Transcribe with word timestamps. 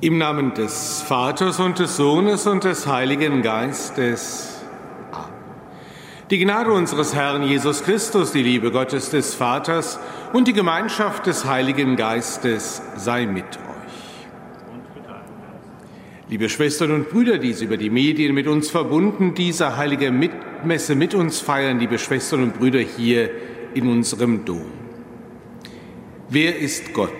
Im 0.00 0.16
Namen 0.16 0.54
des 0.54 1.02
Vaters 1.02 1.58
und 1.58 1.80
des 1.80 1.96
Sohnes 1.96 2.46
und 2.46 2.64
des 2.64 2.86
Heiligen 2.86 3.42
Geistes. 3.42 4.58
Die 6.30 6.38
Gnade 6.38 6.72
unseres 6.72 7.14
Herrn 7.14 7.42
Jesus 7.42 7.82
Christus, 7.82 8.32
die 8.32 8.42
Liebe 8.42 8.70
Gottes 8.70 9.10
des 9.10 9.34
Vaters 9.34 9.98
und 10.32 10.46
die 10.46 10.52
Gemeinschaft 10.52 11.26
des 11.26 11.46
Heiligen 11.46 11.96
Geistes 11.96 12.80
sei 12.96 13.26
mit 13.26 13.44
euch. 13.44 13.67
Liebe 16.30 16.50
Schwestern 16.50 16.90
und 16.92 17.08
Brüder, 17.08 17.38
die 17.38 17.54
Sie 17.54 17.64
über 17.64 17.78
die 17.78 17.88
Medien 17.88 18.34
mit 18.34 18.46
uns 18.46 18.68
verbunden, 18.68 19.32
diese 19.32 19.78
heilige 19.78 20.12
Messe 20.12 20.94
mit 20.94 21.14
uns 21.14 21.40
feiern, 21.40 21.78
liebe 21.78 21.98
Schwestern 21.98 22.42
und 22.42 22.58
Brüder 22.58 22.80
hier 22.80 23.30
in 23.72 23.88
unserem 23.88 24.44
Dom. 24.44 24.66
Wer 26.28 26.58
ist 26.58 26.92
Gott? 26.92 27.10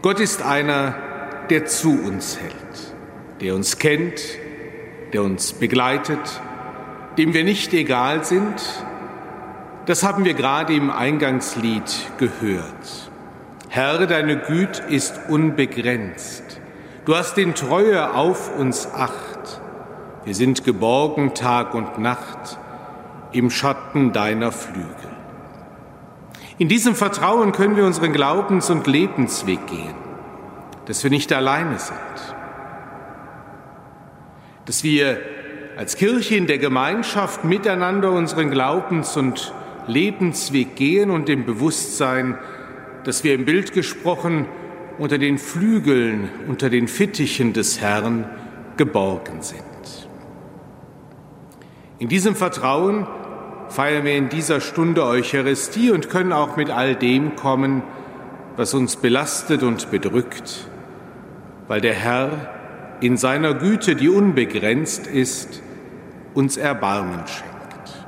Gott 0.00 0.18
ist 0.18 0.40
einer, 0.40 0.96
der 1.50 1.66
zu 1.66 1.90
uns 1.90 2.40
hält, 2.40 2.94
der 3.42 3.54
uns 3.54 3.78
kennt, 3.78 4.22
der 5.12 5.22
uns 5.22 5.52
begleitet, 5.52 6.40
dem 7.18 7.34
wir 7.34 7.44
nicht 7.44 7.74
egal 7.74 8.24
sind. 8.24 8.62
Das 9.84 10.02
haben 10.02 10.24
wir 10.24 10.32
gerade 10.32 10.72
im 10.72 10.90
Eingangslied 10.90 11.82
gehört. 12.16 13.10
Herr, 13.68 14.06
deine 14.06 14.38
Güte 14.38 14.84
ist 14.88 15.20
unbegrenzt. 15.28 16.43
Du 17.04 17.14
hast 17.14 17.36
in 17.36 17.54
Treue 17.54 18.14
auf 18.14 18.56
uns 18.58 18.86
acht. 18.86 19.60
Wir 20.24 20.34
sind 20.34 20.64
geborgen 20.64 21.34
Tag 21.34 21.74
und 21.74 21.98
Nacht 21.98 22.58
im 23.30 23.50
Schatten 23.50 24.14
deiner 24.14 24.52
Flügel. 24.52 24.88
In 26.56 26.68
diesem 26.68 26.94
Vertrauen 26.94 27.52
können 27.52 27.76
wir 27.76 27.84
unseren 27.84 28.14
Glaubens- 28.14 28.70
und 28.70 28.86
Lebensweg 28.86 29.66
gehen, 29.66 29.94
dass 30.86 31.04
wir 31.04 31.10
nicht 31.10 31.30
alleine 31.30 31.78
sind, 31.78 31.98
dass 34.64 34.82
wir 34.82 35.20
als 35.76 35.96
Kirche 35.96 36.36
in 36.36 36.46
der 36.46 36.58
Gemeinschaft 36.58 37.44
miteinander 37.44 38.12
unseren 38.12 38.50
Glaubens- 38.50 39.18
und 39.18 39.52
Lebensweg 39.86 40.74
gehen 40.74 41.10
und 41.10 41.28
im 41.28 41.44
Bewusstsein, 41.44 42.38
dass 43.02 43.24
wir 43.24 43.34
im 43.34 43.44
Bild 43.44 43.72
gesprochen 43.72 44.46
unter 44.98 45.18
den 45.18 45.38
Flügeln, 45.38 46.28
unter 46.48 46.70
den 46.70 46.88
Fittichen 46.88 47.52
des 47.52 47.80
Herrn 47.80 48.26
geborgen 48.76 49.42
sind. 49.42 49.62
In 51.98 52.08
diesem 52.08 52.34
Vertrauen 52.34 53.06
feiern 53.68 54.04
wir 54.04 54.16
in 54.16 54.28
dieser 54.28 54.60
Stunde 54.60 55.04
Eucharistie 55.04 55.90
und 55.90 56.10
können 56.10 56.32
auch 56.32 56.56
mit 56.56 56.70
all 56.70 56.94
dem 56.94 57.36
kommen, 57.36 57.82
was 58.56 58.74
uns 58.74 58.96
belastet 58.96 59.62
und 59.62 59.90
bedrückt, 59.90 60.68
weil 61.66 61.80
der 61.80 61.94
Herr 61.94 62.50
in 63.00 63.16
seiner 63.16 63.54
Güte, 63.54 63.96
die 63.96 64.08
unbegrenzt 64.08 65.06
ist, 65.06 65.62
uns 66.34 66.56
Erbarmen 66.56 67.26
schenkt. 67.26 68.06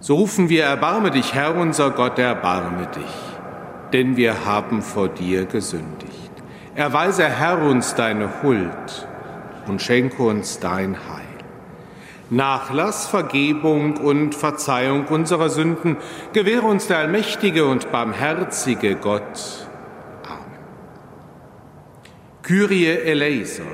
So 0.00 0.16
rufen 0.16 0.48
wir, 0.48 0.64
erbarme 0.64 1.10
dich, 1.10 1.34
Herr 1.34 1.56
unser 1.56 1.90
Gott, 1.90 2.18
erbarme 2.18 2.86
dich 2.94 3.35
denn 3.92 4.16
wir 4.16 4.44
haben 4.44 4.82
vor 4.82 5.08
dir 5.08 5.46
gesündigt. 5.46 6.30
Erweise, 6.74 7.24
Herr, 7.24 7.62
uns 7.62 7.94
deine 7.94 8.42
Huld 8.42 9.08
und 9.66 9.80
schenke 9.80 10.22
uns 10.22 10.60
dein 10.60 10.96
Heil. 10.96 11.26
Nachlass, 12.28 13.06
Vergebung 13.06 13.98
und 13.98 14.34
Verzeihung 14.34 15.06
unserer 15.06 15.48
Sünden 15.48 15.96
gewähre 16.32 16.66
uns 16.66 16.88
der 16.88 16.98
allmächtige 16.98 17.66
und 17.66 17.92
barmherzige 17.92 18.96
Gott. 18.96 19.68
Amen. 20.24 20.58
Kyrie 22.42 22.88
eleison. 22.88 23.66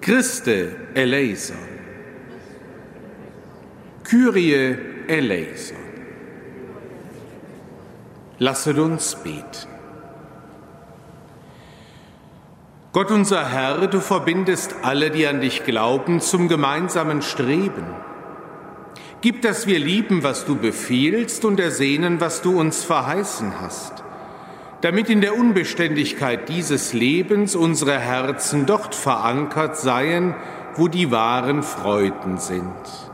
Christe 0.00 0.76
eleison. 0.94 1.56
Kyrie 4.04 4.76
eleison. 5.08 5.83
Lasset 8.44 8.78
uns 8.78 9.14
beten. 9.14 9.70
Gott 12.92 13.10
unser 13.10 13.48
Herr, 13.48 13.86
du 13.86 14.00
verbindest 14.00 14.74
alle, 14.82 15.10
die 15.10 15.26
an 15.26 15.40
dich 15.40 15.64
glauben, 15.64 16.20
zum 16.20 16.48
gemeinsamen 16.48 17.22
Streben. 17.22 17.86
Gib, 19.22 19.40
dass 19.40 19.66
wir 19.66 19.78
lieben, 19.78 20.22
was 20.24 20.44
du 20.44 20.56
befiehlst 20.56 21.46
und 21.46 21.58
ersehnen, 21.58 22.20
was 22.20 22.42
du 22.42 22.60
uns 22.60 22.84
verheißen 22.84 23.62
hast, 23.62 24.04
damit 24.82 25.08
in 25.08 25.22
der 25.22 25.38
Unbeständigkeit 25.38 26.46
dieses 26.50 26.92
Lebens 26.92 27.56
unsere 27.56 27.98
Herzen 27.98 28.66
dort 28.66 28.94
verankert 28.94 29.78
seien, 29.78 30.34
wo 30.74 30.88
die 30.88 31.10
wahren 31.10 31.62
Freuden 31.62 32.36
sind. 32.36 33.13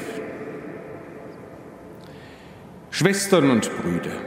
Schwestern 2.93 3.49
und 3.49 3.71
Brüder, 3.77 4.17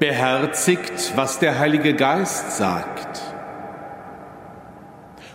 beherzigt, 0.00 1.12
was 1.14 1.38
der 1.38 1.60
Heilige 1.60 1.94
Geist 1.94 2.56
sagt. 2.56 3.22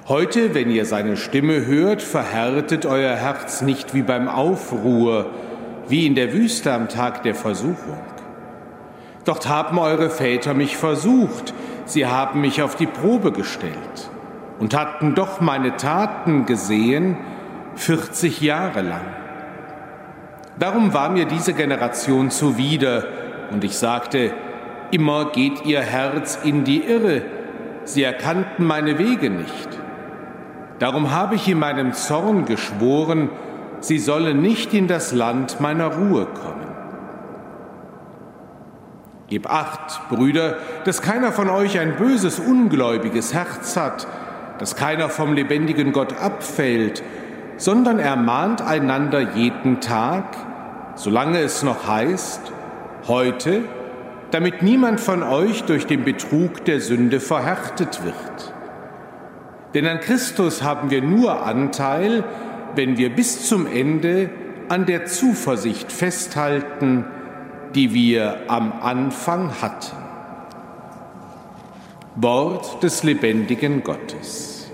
Heute, 0.09 0.53
wenn 0.53 0.69
ihr 0.69 0.85
seine 0.85 1.15
Stimme 1.15 1.65
hört, 1.65 2.01
verhärtet 2.01 2.85
euer 2.85 3.15
Herz 3.15 3.61
nicht 3.61 3.93
wie 3.93 4.01
beim 4.01 4.27
Aufruhr, 4.27 5.31
wie 5.87 6.05
in 6.05 6.15
der 6.15 6.33
Wüste 6.33 6.73
am 6.73 6.89
Tag 6.89 7.23
der 7.23 7.33
Versuchung. 7.33 8.01
Dort 9.23 9.47
haben 9.47 9.79
eure 9.79 10.09
Väter 10.09 10.53
mich 10.53 10.75
versucht, 10.75 11.53
sie 11.85 12.07
haben 12.07 12.41
mich 12.41 12.61
auf 12.61 12.75
die 12.75 12.87
Probe 12.87 13.31
gestellt 13.31 14.11
und 14.59 14.77
hatten 14.77 15.15
doch 15.15 15.39
meine 15.39 15.77
Taten 15.77 16.45
gesehen, 16.45 17.15
40 17.75 18.41
Jahre 18.41 18.81
lang. 18.81 19.24
Darum 20.59 20.93
war 20.93 21.09
mir 21.09 21.25
diese 21.25 21.53
Generation 21.53 22.31
zuwider, 22.31 23.05
und 23.51 23.63
ich 23.63 23.77
sagte, 23.77 24.33
Immer 24.91 25.31
geht 25.31 25.65
ihr 25.65 25.81
Herz 25.81 26.39
in 26.43 26.63
die 26.63 26.83
Irre, 26.83 27.23
sie 27.83 28.03
erkannten 28.03 28.65
meine 28.65 28.97
Wege 28.97 29.29
nicht. 29.29 29.69
Darum 30.79 31.11
habe 31.11 31.35
ich 31.35 31.47
in 31.47 31.59
meinem 31.59 31.93
Zorn 31.93 32.45
geschworen, 32.45 33.29
sie 33.79 33.97
sollen 33.99 34.41
nicht 34.41 34.73
in 34.73 34.87
das 34.87 35.11
Land 35.11 35.59
meiner 35.59 35.87
Ruhe 35.87 36.25
kommen. 36.25 36.67
Gib 39.27 39.49
acht, 39.49 40.07
Brüder, 40.09 40.57
dass 40.83 41.01
keiner 41.01 41.31
von 41.31 41.49
euch 41.49 41.79
ein 41.79 41.95
böses, 41.95 42.39
ungläubiges 42.39 43.33
Herz 43.33 43.75
hat, 43.75 44.07
dass 44.59 44.75
keiner 44.75 45.09
vom 45.09 45.33
lebendigen 45.33 45.93
Gott 45.93 46.13
abfällt, 46.21 47.01
sondern 47.57 47.99
ermahnt 47.99 48.61
einander 48.61 49.33
jeden 49.35 49.81
Tag, 49.81 50.35
solange 50.95 51.39
es 51.39 51.63
noch 51.63 51.87
heißt, 51.87 52.41
heute, 53.07 53.63
damit 54.31 54.61
niemand 54.61 54.99
von 54.99 55.23
euch 55.23 55.63
durch 55.63 55.85
den 55.87 56.03
Betrug 56.03 56.65
der 56.65 56.81
Sünde 56.81 57.19
verhärtet 57.19 58.03
wird. 58.03 58.53
Denn 59.73 59.87
an 59.87 59.99
Christus 59.99 60.63
haben 60.63 60.89
wir 60.89 61.01
nur 61.01 61.45
Anteil, 61.45 62.23
wenn 62.75 62.97
wir 62.97 63.13
bis 63.13 63.47
zum 63.47 63.67
Ende 63.67 64.29
an 64.69 64.85
der 64.85 65.05
Zuversicht 65.05 65.91
festhalten, 65.91 67.05
die 67.75 67.93
wir 67.93 68.37
am 68.47 68.73
Anfang 68.81 69.61
hatten. 69.61 69.95
Wort 72.15 72.81
des 72.81 73.03
lebendigen 73.03 73.83
Gottes. 73.83 74.64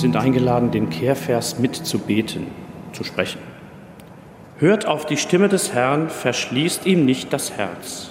Sind 0.00 0.16
eingeladen, 0.16 0.70
den 0.70 0.90
Kehrvers 0.90 1.58
mitzubeten, 1.58 2.46
zu 2.92 3.04
sprechen. 3.04 3.40
Hört 4.58 4.86
auf 4.86 5.06
die 5.06 5.16
Stimme 5.16 5.48
des 5.48 5.72
Herrn, 5.72 6.10
verschließt 6.10 6.84
ihm 6.86 7.04
nicht 7.04 7.32
das 7.32 7.52
Herz. 7.52 8.10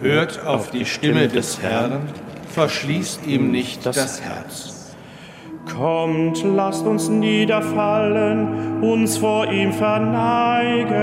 Hört 0.00 0.46
auf 0.46 0.70
die 0.70 0.84
Stimme 0.84 1.28
des 1.28 1.60
Herrn, 1.60 2.00
verschließt 2.54 3.26
ihm 3.26 3.50
nicht 3.50 3.84
das 3.84 4.22
Herz. 4.22 4.94
Kommt, 5.76 6.42
lasst 6.44 6.86
uns 6.86 7.08
niederfallen, 7.08 8.82
uns 8.82 9.18
vor 9.18 9.50
ihm 9.52 9.72
verneigen. 9.72 10.98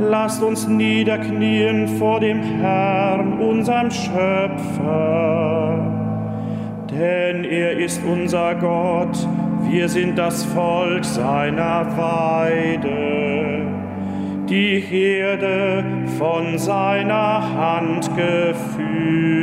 Lasst 0.00 0.42
uns 0.42 0.66
niederknien 0.66 1.86
vor 1.98 2.20
dem 2.20 2.40
Herrn, 2.40 3.40
unserem 3.40 3.90
Schöpfer. 3.90 5.34
Denn 6.98 7.44
er 7.44 7.78
ist 7.78 8.00
unser 8.04 8.54
Gott, 8.54 9.16
wir 9.68 9.88
sind 9.88 10.16
das 10.16 10.44
Volk 10.44 11.04
seiner 11.04 11.96
Weide, 11.96 13.66
die 14.48 14.78
Herde 14.78 15.84
von 16.18 16.56
seiner 16.56 17.54
Hand 17.54 18.08
geführt. 18.16 19.34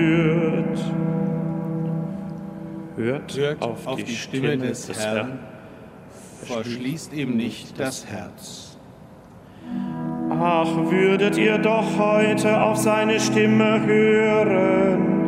Hört, 2.95 3.36
Hört 3.36 3.62
auf, 3.62 3.86
auf, 3.86 3.98
die, 3.98 4.03
die 4.06 4.15
Stimme, 4.15 4.48
Stimme 4.48 4.68
des, 4.68 4.88
des 4.88 5.06
Herrn, 5.06 5.39
verschließt 6.45 7.13
ihm 7.13 7.36
nicht 7.36 7.77
das 7.77 8.06
Herz. 8.06 8.77
Ach, 10.30 10.69
würdet 10.89 11.38
ihr 11.38 11.57
doch 11.57 12.00
heute 12.00 12.62
auf 12.62 12.77
seine 12.77 13.19
Stimme 13.19 13.86
hören 13.86 15.20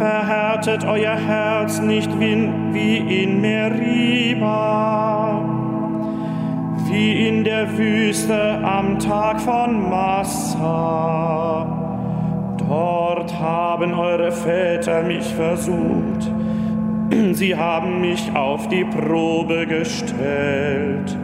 verhärtet 0.00 0.84
euer 0.86 1.14
Herz 1.14 1.78
nicht 1.82 2.10
wie 2.18 3.22
in 3.22 3.42
Meriba, 3.42 4.48
wie 6.88 7.28
in 7.28 7.44
der 7.44 7.76
Wüste 7.76 8.64
am 8.64 8.98
Tag 8.98 9.38
von 9.42 9.90
Massa. 9.90 11.66
Dort 12.66 13.38
haben 13.38 13.92
eure 13.92 14.32
Väter 14.32 15.02
mich 15.02 15.34
versucht, 15.34 16.30
sie 17.32 17.54
haben 17.54 18.00
mich 18.00 18.34
auf 18.34 18.68
die 18.68 18.86
Probe 18.86 19.66
gestellt 19.66 21.14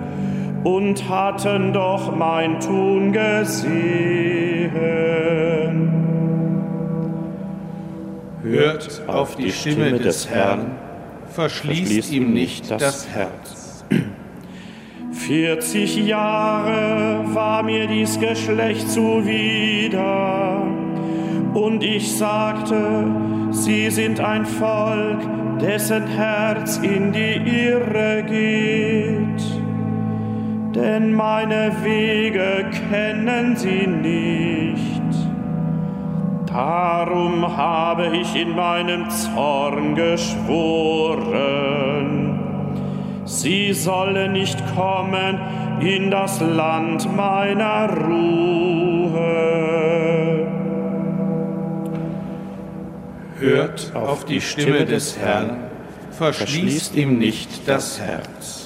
und 0.65 1.09
hatten 1.09 1.73
doch 1.73 2.15
mein 2.15 2.61
Tun 2.61 3.13
gesehen. 3.13 4.37
Hört 8.49 9.03
auf 9.09 9.35
die 9.35 9.51
Stimme 9.51 9.99
des 9.99 10.31
Herrn, 10.31 10.71
verschließt 11.35 12.13
ihm 12.13 12.33
nicht 12.33 12.71
das 12.71 13.09
Herz. 13.09 13.85
40 15.11 16.07
Jahre 16.07 17.25
war 17.35 17.65
mir 17.65 17.89
dies 17.89 18.21
Geschlecht 18.21 18.89
zuwider, 18.89 20.63
und 21.55 21.83
ich 21.83 22.17
sagte, 22.17 23.07
sie 23.51 23.91
sind 23.91 24.21
ein 24.21 24.47
Volk, 24.47 25.19
dessen 25.61 26.07
Herz 26.07 26.79
in 26.79 27.13
die 27.13 27.67
Irre 27.67 28.23
geht. 28.23 29.43
Denn 30.73 31.13
meine 31.13 31.73
Wege 31.83 32.67
kennen 32.91 33.57
sie 33.57 33.87
nicht 33.87 35.06
Darum 36.57 37.55
habe 37.55 38.17
ich 38.17 38.35
in 38.35 38.57
meinem 38.57 39.11
Zorn 39.11 39.95
geschworen, 39.95 41.29
sie 43.27 43.75
solle 43.75 44.31
nicht 44.31 44.57
kommen 44.75 45.39
in 45.81 46.11
das 46.11 46.41
Land 46.41 47.15
meiner 47.15 47.91
Ruhe. 47.91 49.27
Hört 53.39 53.93
auf 53.95 54.25
die 54.25 54.41
Stimme 54.41 54.87
des 54.87 55.19
Herrn, 55.19 55.59
verschließt 56.13 56.97
ihm 56.97 57.19
nicht 57.19 57.69
das 57.69 58.01
Herz. 58.01 58.66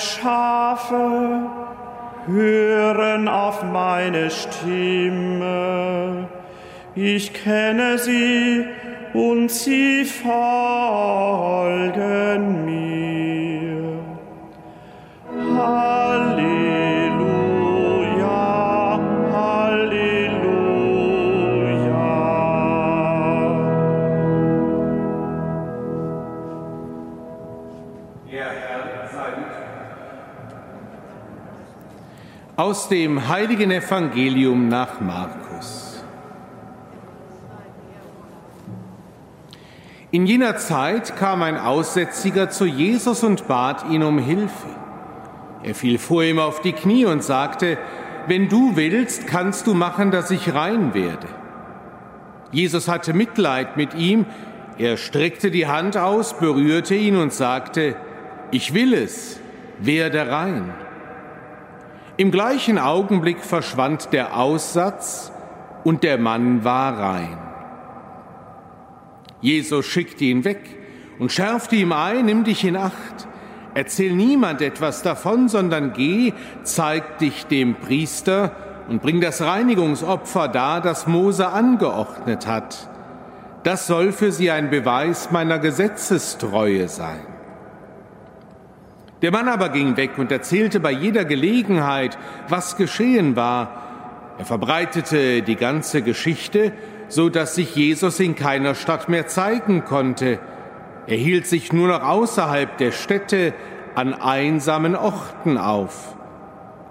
Schafe 0.00 1.50
hören 2.26 3.28
auf 3.28 3.62
meine 3.62 4.30
Stimme. 4.30 6.28
Ich 6.94 7.32
kenne 7.32 7.98
sie 7.98 8.66
und 9.12 9.50
sie 9.50 10.04
folgen 10.04 10.34
Aus 32.74 32.88
dem 32.88 33.28
heiligen 33.28 33.70
Evangelium 33.70 34.66
nach 34.66 35.00
Markus. 35.00 36.02
In 40.10 40.26
jener 40.26 40.56
Zeit 40.56 41.16
kam 41.16 41.44
ein 41.44 41.56
Aussätziger 41.56 42.50
zu 42.50 42.64
Jesus 42.64 43.22
und 43.22 43.46
bat 43.46 43.88
ihn 43.90 44.02
um 44.02 44.18
Hilfe. 44.18 44.66
Er 45.62 45.76
fiel 45.76 45.98
vor 45.98 46.24
ihm 46.24 46.40
auf 46.40 46.62
die 46.62 46.72
Knie 46.72 47.04
und 47.04 47.22
sagte, 47.22 47.78
wenn 48.26 48.48
du 48.48 48.74
willst, 48.74 49.28
kannst 49.28 49.68
du 49.68 49.74
machen, 49.74 50.10
dass 50.10 50.32
ich 50.32 50.52
rein 50.52 50.94
werde. 50.94 51.28
Jesus 52.50 52.88
hatte 52.88 53.12
Mitleid 53.12 53.76
mit 53.76 53.94
ihm, 53.94 54.26
er 54.78 54.96
streckte 54.96 55.52
die 55.52 55.68
Hand 55.68 55.96
aus, 55.96 56.36
berührte 56.36 56.96
ihn 56.96 57.14
und 57.14 57.32
sagte, 57.32 57.94
ich 58.50 58.74
will 58.74 58.94
es, 58.94 59.38
werde 59.78 60.28
rein. 60.28 60.74
Im 62.16 62.30
gleichen 62.30 62.78
Augenblick 62.78 63.40
verschwand 63.40 64.12
der 64.12 64.36
Aussatz 64.36 65.32
und 65.82 66.04
der 66.04 66.16
Mann 66.16 66.62
war 66.62 66.96
rein. 66.96 67.36
Jesus 69.40 69.84
schickte 69.84 70.24
ihn 70.24 70.44
weg 70.44 70.60
und 71.18 71.32
schärfte 71.32 71.74
ihm 71.74 71.90
ein, 71.92 72.26
nimm 72.26 72.44
dich 72.44 72.64
in 72.64 72.76
Acht. 72.76 73.26
Erzähl 73.74 74.14
niemand 74.14 74.62
etwas 74.62 75.02
davon, 75.02 75.48
sondern 75.48 75.92
geh, 75.92 76.32
zeig 76.62 77.18
dich 77.18 77.46
dem 77.46 77.74
Priester 77.74 78.52
und 78.88 79.02
bring 79.02 79.20
das 79.20 79.42
Reinigungsopfer 79.42 80.46
dar, 80.46 80.80
das 80.80 81.08
Mose 81.08 81.48
angeordnet 81.48 82.46
hat. 82.46 82.88
Das 83.64 83.88
soll 83.88 84.12
für 84.12 84.30
sie 84.30 84.52
ein 84.52 84.70
Beweis 84.70 85.32
meiner 85.32 85.58
Gesetzestreue 85.58 86.86
sein. 86.86 87.33
Der 89.24 89.32
Mann 89.32 89.48
aber 89.48 89.70
ging 89.70 89.96
weg 89.96 90.18
und 90.18 90.30
erzählte 90.30 90.80
bei 90.80 90.90
jeder 90.90 91.24
Gelegenheit, 91.24 92.18
was 92.50 92.76
geschehen 92.76 93.36
war. 93.36 93.82
Er 94.36 94.44
verbreitete 94.44 95.40
die 95.40 95.56
ganze 95.56 96.02
Geschichte, 96.02 96.72
so 97.08 97.30
dass 97.30 97.54
sich 97.54 97.74
Jesus 97.74 98.20
in 98.20 98.34
keiner 98.34 98.74
Stadt 98.74 99.08
mehr 99.08 99.26
zeigen 99.26 99.86
konnte. 99.86 100.40
Er 101.06 101.16
hielt 101.16 101.46
sich 101.46 101.72
nur 101.72 101.88
noch 101.88 102.02
außerhalb 102.02 102.76
der 102.76 102.92
Städte 102.92 103.54
an 103.94 104.12
einsamen 104.12 104.94
Orten 104.94 105.56
auf. 105.56 106.14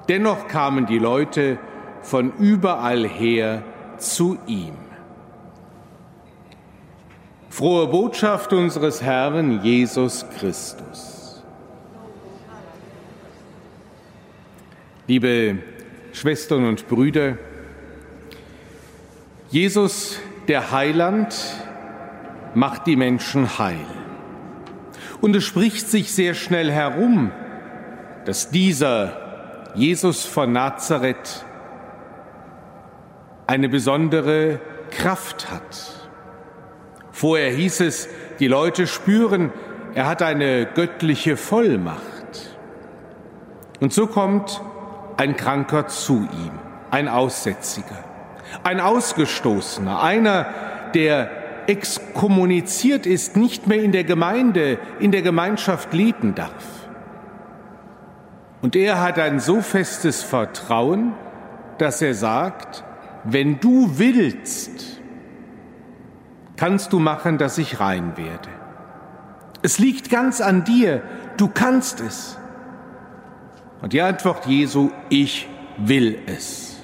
Dennoch 0.10 0.48
kamen 0.48 0.88
die 0.88 0.98
Leute 0.98 1.60
von 2.02 2.34
überall 2.40 3.08
her 3.08 3.62
zu 3.98 4.40
ihm. 4.48 4.74
Frohe 7.52 7.86
Botschaft 7.86 8.54
unseres 8.54 9.04
Herrn 9.04 9.62
Jesus 9.62 10.26
Christus. 10.40 11.13
Liebe 15.08 15.58
Schwestern 16.14 16.68
und 16.68 16.88
Brüder, 16.88 17.38
Jesus, 19.50 20.20
der 20.48 20.72
Heiland, 20.72 21.36
macht 22.54 22.88
die 22.88 22.96
Menschen 22.96 23.58
heil. 23.58 23.86
Und 25.22 25.36
es 25.36 25.44
spricht 25.44 25.90
sich 25.90 26.12
sehr 26.12 26.34
schnell 26.34 26.72
herum, 26.72 27.32
dass 28.26 28.50
dieser 28.50 29.72
Jesus 29.76 30.26
von 30.26 30.52
Nazareth 30.52 31.46
eine 33.48 33.70
besondere 33.70 34.60
Kraft 34.92 35.52
hat 35.52 36.04
Vorher 37.14 37.52
hieß 37.52 37.82
es, 37.82 38.10
die 38.40 38.48
Leute 38.48 38.88
spüren, 38.88 39.54
er 39.94 40.08
hat 40.08 40.24
eine 40.24 40.66
göttliche 40.66 41.38
Vollmacht. 41.38 42.58
Und 43.80 43.94
so 43.94 44.08
kommt 44.08 44.62
ein 45.18 45.36
Kranker 45.36 45.88
zu 45.88 46.28
ihm, 46.32 46.52
ein 46.92 47.08
Aussätziger, 47.08 48.04
ein 48.64 48.80
Ausgestoßener, 48.80 50.02
einer, 50.02 50.48
der 50.94 51.30
exkommuniziert 51.68 53.06
ist, 53.06 53.38
nicht 53.38 53.68
mehr 53.68 53.82
in 53.82 53.92
der 53.92 54.04
Gemeinde, 54.04 54.80
in 55.00 55.12
der 55.12 55.22
Gemeinschaft 55.22 55.94
leben 55.94 56.36
darf. 56.36 56.52
Und 58.62 58.76
er 58.76 59.02
hat 59.02 59.20
ein 59.20 59.40
so 59.40 59.62
festes 59.62 60.24
Vertrauen, 60.24 61.14
dass 61.78 62.02
er 62.02 62.14
sagt, 62.14 62.84
wenn 63.24 63.60
du 63.60 63.98
willst, 63.98 65.02
kannst 66.56 66.94
du 66.94 67.00
machen, 67.00 67.38
dass 67.38 67.58
ich 67.58 67.80
rein 67.80 68.16
werde. 68.16 68.50
Es 69.62 69.80
liegt 69.80 70.10
ganz 70.10 70.42
an 70.42 70.64
dir, 70.64 71.02
du 71.38 71.48
kannst 71.48 72.00
es. 72.02 72.38
Und 73.84 73.92
die 73.92 74.02
Antwort 74.02 74.46
Jesu, 74.46 74.92
ich 75.10 75.46
will 75.76 76.18
es. 76.26 76.78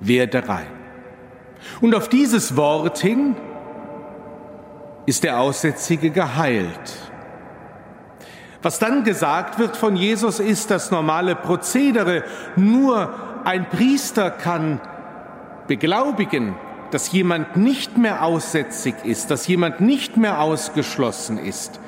Werde 0.00 0.48
rein. 0.48 0.68
Und 1.82 1.94
auf 1.94 2.08
dieses 2.08 2.56
Wort 2.56 2.96
hin 2.98 3.36
ist 5.04 5.22
der 5.22 5.38
Aussätzige 5.38 6.08
geheilt. 6.08 6.96
Was 8.62 8.78
dann 8.78 9.04
gesagt 9.04 9.58
wird 9.58 9.76
von 9.76 9.96
Jesus 9.96 10.40
ist 10.40 10.70
das 10.70 10.90
normale 10.90 11.36
Prozedere. 11.36 12.24
Nur 12.56 13.12
ein 13.44 13.68
Priester 13.68 14.30
kann 14.30 14.80
beglaubigen, 15.66 16.54
dass 16.90 17.12
jemand 17.12 17.58
nicht 17.58 17.98
mehr 17.98 18.24
aussätzig 18.24 18.94
ist, 19.04 19.30
dass 19.30 19.46
jemand 19.46 19.82
nicht 19.82 20.16
mehr 20.16 20.40
ausgeschlossen 20.40 21.36
ist. 21.36 21.80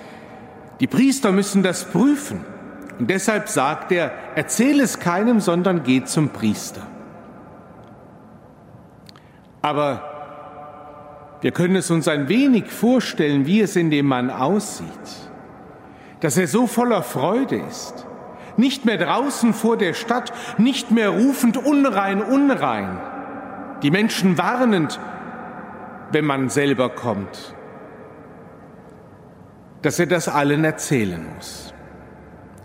Die 0.80 0.86
Priester 0.86 1.32
müssen 1.32 1.62
das 1.62 1.86
prüfen. 1.86 2.44
Und 2.98 3.10
deshalb 3.10 3.48
sagt 3.48 3.92
er, 3.92 4.12
erzähl 4.34 4.80
es 4.80 4.98
keinem, 4.98 5.40
sondern 5.40 5.82
geh 5.82 6.04
zum 6.04 6.30
Priester. 6.30 6.82
Aber 9.62 10.02
wir 11.40 11.52
können 11.52 11.76
es 11.76 11.90
uns 11.90 12.08
ein 12.08 12.28
wenig 12.28 12.70
vorstellen, 12.70 13.46
wie 13.46 13.60
es 13.60 13.76
in 13.76 13.90
dem 13.90 14.06
Mann 14.06 14.30
aussieht. 14.30 14.88
Dass 16.20 16.36
er 16.36 16.48
so 16.48 16.66
voller 16.66 17.02
Freude 17.02 17.56
ist. 17.56 18.06
Nicht 18.56 18.84
mehr 18.84 18.98
draußen 18.98 19.54
vor 19.54 19.76
der 19.76 19.94
Stadt, 19.94 20.32
nicht 20.58 20.90
mehr 20.90 21.10
rufend 21.10 21.56
unrein, 21.56 22.22
unrein 22.22 22.98
die 23.82 23.90
Menschen 23.90 24.38
warnend, 24.38 24.98
wenn 26.10 26.24
man 26.24 26.48
selber 26.48 26.88
kommt, 26.88 27.54
dass 29.82 29.98
er 29.98 30.06
das 30.06 30.28
allen 30.28 30.64
erzählen 30.64 31.24
muss. 31.34 31.72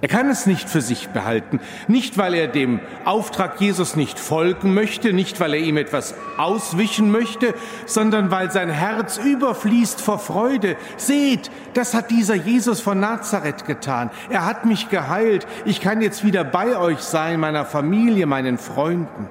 Er 0.04 0.10
kann 0.10 0.30
es 0.30 0.46
nicht 0.46 0.70
für 0.70 0.82
sich 0.82 1.08
behalten, 1.08 1.62
nicht 1.88 2.18
weil 2.18 2.34
er 2.34 2.50
dem 2.50 2.82
Auftrag 3.06 3.62
Jesus 3.62 3.96
nicht 3.96 4.20
folgen 4.20 4.74
möchte, 4.74 5.14
nicht 5.14 5.40
weil 5.40 5.54
er 5.54 5.62
ihm 5.62 5.78
etwas 5.78 6.14
auswischen 6.38 7.10
möchte, 7.10 7.54
sondern 7.86 8.30
weil 8.30 8.52
sein 8.52 8.70
Herz 8.70 9.18
überfließt 9.18 10.02
vor 10.02 10.20
Freude. 10.20 10.76
Seht, 10.98 11.50
das 11.74 11.94
hat 11.94 12.12
dieser 12.12 12.36
Jesus 12.36 12.82
von 12.82 13.00
Nazareth 13.00 13.64
getan. 13.64 14.12
Er 14.30 14.46
hat 14.46 14.66
mich 14.66 14.90
geheilt. 14.90 15.48
Ich 15.64 15.80
kann 15.80 16.02
jetzt 16.02 16.26
wieder 16.26 16.44
bei 16.44 16.78
euch 16.78 17.00
sein, 17.00 17.40
meiner 17.40 17.64
Familie, 17.64 18.26
meinen 18.26 18.58
Freunden. 18.58 19.30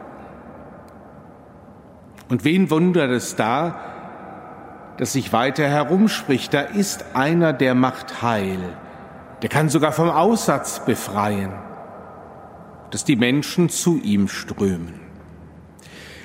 Und 2.30 2.46
wen 2.46 2.70
wundert 2.70 3.10
es 3.10 3.36
da, 3.36 3.78
dass 4.96 5.12
sich 5.12 5.34
weiter 5.34 5.68
herumspricht, 5.68 6.54
da 6.54 6.62
ist 6.62 7.04
einer, 7.12 7.52
der 7.52 7.74
macht 7.74 8.22
heil, 8.22 8.74
der 9.42 9.48
kann 9.48 9.68
sogar 9.68 9.92
vom 9.92 10.08
Aussatz 10.08 10.84
befreien, 10.84 11.52
dass 12.90 13.04
die 13.04 13.16
Menschen 13.16 13.68
zu 13.68 14.00
ihm 14.00 14.28
strömen. 14.28 15.00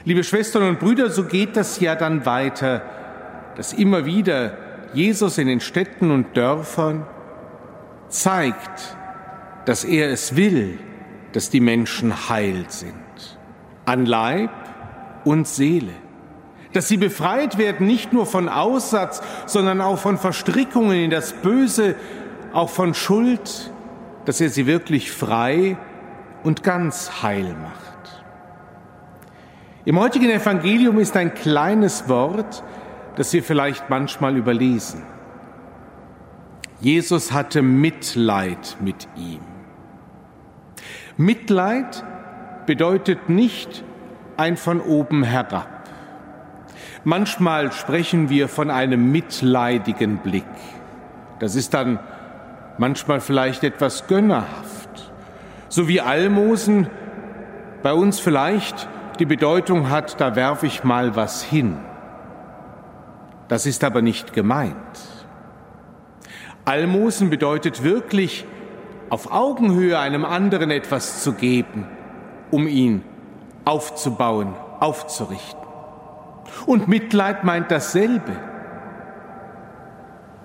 Liebe 0.06 0.24
Schwestern 0.24 0.64
und 0.64 0.80
Brüder, 0.80 1.10
so 1.10 1.26
geht 1.26 1.58
das 1.58 1.80
ja 1.80 1.96
dann 1.96 2.26
weiter, 2.26 2.82
dass 3.56 3.74
immer 3.74 4.06
wieder 4.06 4.58
Jesus 4.94 5.38
in 5.38 5.48
den 5.48 5.60
Städten 5.60 6.12
und 6.12 6.38
Dörfern 6.38 7.06
zeigt, 8.08 8.96
dass 9.66 9.84
er 9.84 10.12
es 10.12 10.36
will, 10.36 10.80
dass 11.34 11.50
die 11.50 11.60
Menschen 11.60 12.30
heil 12.30 12.66
sind. 12.70 12.94
An 13.86 14.06
Leib 14.06 14.52
und 15.26 15.48
Seele. 15.48 15.94
Dass 16.74 16.88
sie 16.88 16.98
befreit 16.98 17.58
werden, 17.58 17.88
nicht 17.88 18.14
nur 18.14 18.26
von 18.26 18.48
Aussatz, 18.50 19.22
sondern 19.46 19.82
auch 19.82 19.98
von 19.98 20.18
Verstrickungen 20.18 20.98
in 20.98 21.10
das 21.10 21.34
Böse, 21.34 21.96
auch 22.54 22.70
von 22.70 22.94
Schuld, 22.94 23.72
dass 24.26 24.42
er 24.42 24.50
sie 24.50 24.68
wirklich 24.68 25.12
frei 25.12 25.78
und 26.44 26.64
ganz 26.64 27.24
heil 27.24 27.56
macht. 27.62 28.24
Im 29.86 30.00
heutigen 30.00 30.30
Evangelium 30.30 31.00
ist 31.00 31.16
ein 31.16 31.34
kleines 31.34 32.10
Wort, 32.10 32.64
das 33.16 33.32
wir 33.34 33.42
vielleicht 33.42 33.90
manchmal 33.90 34.36
überlesen. 34.36 35.02
Jesus 36.80 37.32
hatte 37.32 37.62
Mitleid 37.62 38.78
mit 38.82 39.08
ihm. 39.16 39.40
Mitleid 41.16 42.04
bedeutet 42.66 43.30
nicht 43.30 43.84
ein 44.36 44.58
von 44.58 44.82
oben 44.82 45.24
herab. 45.24 45.70
Manchmal 47.04 47.72
sprechen 47.72 48.30
wir 48.30 48.50
von 48.50 48.70
einem 48.70 49.12
mitleidigen 49.12 50.18
Blick. 50.18 50.44
Das 51.40 51.56
ist 51.56 51.74
dann 51.74 52.00
manchmal 52.78 53.20
vielleicht 53.20 53.64
etwas 53.64 54.08
gönnerhaft. 54.08 55.12
So 55.70 55.88
wie 55.88 56.02
Almosen 56.02 56.88
bei 57.84 57.94
uns 57.94 58.20
vielleicht 58.20 58.88
die 59.20 59.26
Bedeutung 59.26 59.90
hat, 59.90 60.20
da 60.22 60.36
werfe 60.36 60.66
ich 60.66 60.84
mal 60.84 61.16
was 61.16 61.44
hin. 61.44 61.78
Das 63.48 63.66
ist 63.66 63.84
aber 63.84 64.02
nicht 64.02 64.34
gemeint. 64.34 64.76
Almosen 66.66 67.30
bedeutet 67.30 67.84
wirklich, 67.84 68.46
auf 69.10 69.32
Augenhöhe 69.32 69.98
einem 69.98 70.26
anderen 70.26 70.70
etwas 70.70 71.24
zu 71.24 71.34
geben, 71.34 71.88
um 72.52 72.68
ihn 72.68 73.04
aufzubauen, 73.64 74.54
aufzurichten. 74.80 75.62
Und 76.66 76.88
Mitleid 76.88 77.44
meint 77.44 77.72
dasselbe. 77.72 78.34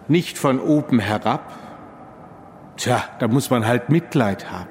Nicht 0.08 0.38
von 0.38 0.60
oben 0.60 0.98
herab, 0.98 1.52
Tja, 2.76 3.04
da 3.18 3.28
muss 3.28 3.50
man 3.50 3.66
halt 3.66 3.88
Mitleid 3.88 4.50
haben. 4.50 4.70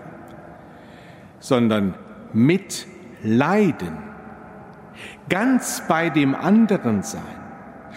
Sondern 1.39 1.95
mitleiden. 2.33 3.97
Ganz 5.29 5.83
bei 5.87 6.09
dem 6.09 6.35
anderen 6.35 7.03
sein. 7.03 7.21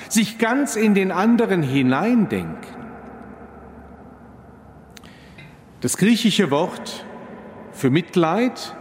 Sich 0.09 0.39
ganz 0.39 0.77
in 0.77 0.95
den 0.95 1.13
anderen 1.13 1.63
hineindenken. 1.63 2.75
Das 5.81 5.97
griechische 5.97 6.51
Wort 6.51 7.05
für 7.73 7.91
Mitleid, 7.91 8.75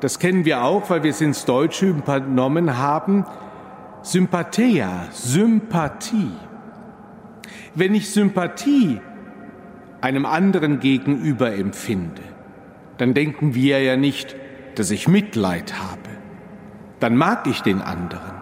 das 0.00 0.18
kennen 0.18 0.44
wir 0.44 0.62
auch, 0.62 0.90
weil 0.90 1.02
wir 1.02 1.10
es 1.10 1.20
ins 1.20 1.46
Deutsche 1.46 1.86
übernommen 1.86 2.76
haben, 2.76 3.24
Sympathia, 4.02 5.06
Sympathie. 5.10 6.32
Wenn 7.74 7.94
ich 7.94 8.12
Sympathie 8.12 9.00
einem 10.06 10.24
anderen 10.24 10.78
gegenüber 10.78 11.52
empfinde, 11.52 12.22
dann 12.96 13.12
denken 13.12 13.56
wir 13.56 13.82
ja 13.82 13.96
nicht, 13.96 14.36
dass 14.76 14.92
ich 14.92 15.08
Mitleid 15.08 15.74
habe. 15.80 16.10
Dann 17.00 17.16
mag 17.16 17.48
ich 17.48 17.60
den 17.62 17.82
anderen. 17.82 18.36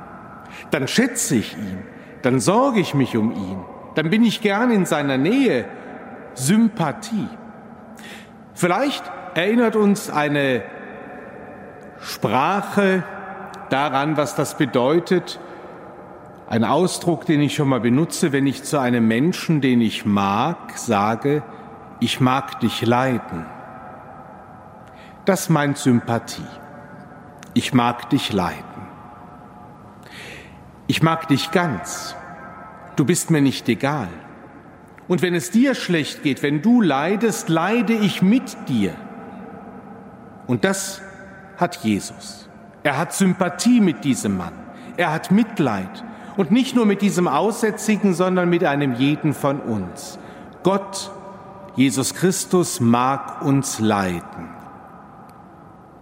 Dann 0.71 0.87
schätze 0.87 1.37
ich 1.37 1.57
ihn. 1.57 1.79
Dann 2.21 2.39
sorge 2.39 2.81
ich 2.81 2.95
mich 2.95 3.17
um 3.17 3.33
ihn. 3.33 3.65
Dann 3.95 4.11
bin 4.11 4.25
ich 4.25 4.43
gern 4.43 4.71
in 4.71 4.85
seiner 4.85 5.17
Nähe. 5.17 5.65
Sympathie. 6.35 7.29
Vielleicht 8.53 9.05
erinnert 9.35 9.75
uns 9.75 10.11
eine 10.11 10.63
Sprache 12.01 13.05
daran, 13.71 14.19
was 14.19 14.35
das 14.35 14.59
bedeutet. 14.59 15.41
Ein 16.47 16.65
Ausdruck, 16.65 17.25
den 17.25 17.41
ich 17.41 17.55
schon 17.55 17.69
mal 17.69 17.81
benutze, 17.81 18.33
wenn 18.33 18.47
ich 18.47 18.65
zu 18.65 18.79
einem 18.79 19.09
Menschen, 19.09 19.63
den 19.63 19.81
ich 19.81 20.05
mag, 20.05 20.77
sage, 20.77 21.43
ich 22.05 22.21
mag 22.21 22.61
dich 22.61 22.83
leiden. 22.83 23.47
Das 25.25 25.49
meint 25.49 25.79
Sympathie. 25.79 26.43
Ich 27.55 27.73
mag 27.73 28.11
dich 28.11 28.31
leiden. 28.31 28.83
Ich 30.87 31.03
mag 31.03 31.29
dich 31.29 31.51
ganz. 31.51 32.15
Du 32.97 33.07
bist 33.07 33.31
mir 33.31 33.41
nicht 33.41 33.71
egal. 33.71 34.09
Und 35.09 35.23
wenn 35.23 35.35
es 35.35 35.51
dir 35.51 35.75
schlecht 35.75 36.23
geht, 36.23 36.43
wenn 36.43 36.61
du 36.61 36.83
leidest, 36.83 37.49
leide 37.49 37.95
ich 37.95 38.21
mit 38.21 38.69
dir. 38.69 38.95
Und 40.47 40.65
das 40.65 41.01
hat 41.57 41.77
Jesus. 41.85 42.51
Er 42.83 42.99
hat 42.99 43.15
Sympathie 43.15 43.81
mit 43.81 44.05
diesem 44.05 44.37
Mann. 44.37 44.53
Er 44.99 45.11
hat 45.11 45.31
Mitleid. 45.31 46.05
Und 46.37 46.51
nicht 46.51 46.77
nur 46.77 46.85
mit 46.85 47.01
diesem 47.01 47.29
Aussätzigen, 47.29 48.13
sondern 48.13 48.51
mit 48.51 48.63
einem 48.63 48.93
jeden 48.93 49.33
von 49.33 49.59
uns. 49.59 50.19
Gott, 50.63 51.11
Jesus 51.77 52.15
Christus, 52.15 52.79
mag 52.79 53.43
uns 53.43 53.81
leiden. 53.81 54.49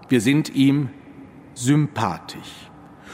Wir 0.09 0.21
sind 0.21 0.55
ihm 0.55 0.91
sympathisch. 1.55 2.71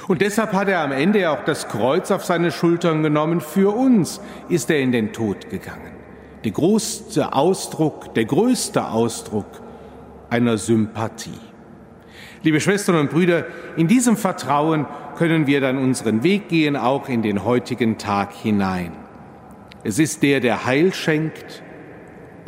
Und 0.09 0.23
deshalb 0.23 0.53
hat 0.53 0.69
er 0.69 0.81
am 0.81 0.91
Ende 0.91 1.31
auch 1.31 1.45
das 1.45 1.69
Kreuz 1.69 2.11
auf 2.11 2.25
seine 2.25 2.51
Schultern 2.51 3.03
genommen. 3.03 3.41
Für 3.41 3.77
uns 3.77 4.21
ist 4.49 4.71
er 4.71 4.81
in 4.81 4.91
den 4.91 5.13
Tod 5.13 5.51
gegangen. 5.51 5.93
Der 6.43 6.51
größte 6.51 7.33
Ausdruck, 7.33 8.15
der 8.15 8.25
größte 8.25 8.89
Ausdruck 8.89 9.47
einer 10.31 10.59
Sympathie. 10.59 11.39
Liebe 12.43 12.61
Schwestern 12.61 12.97
und 12.97 13.11
Brüder, 13.11 13.47
in 13.77 13.87
diesem 13.87 14.17
Vertrauen 14.17 14.87
können 15.17 15.47
wir 15.47 15.61
dann 15.61 15.79
unseren 15.79 16.23
Weg 16.23 16.49
gehen, 16.49 16.77
auch 16.77 17.09
in 17.09 17.23
den 17.23 17.45
heutigen 17.45 17.99
Tag 17.99 18.33
hinein. 18.33 18.93
Es 19.85 19.99
ist 19.99 20.23
der, 20.23 20.41
der 20.41 20.65
Heil 20.65 20.93
schenkt 20.93 21.63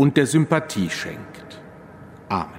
und 0.00 0.16
der 0.16 0.26
Sympathie 0.26 0.88
schenkt. 0.88 1.60
Amen. 2.30 2.58